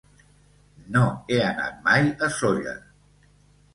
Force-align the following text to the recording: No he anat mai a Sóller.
No 0.95 1.03
he 1.29 1.37
anat 1.49 1.85
mai 1.91 2.09
a 2.09 2.31
Sóller. 2.41 2.77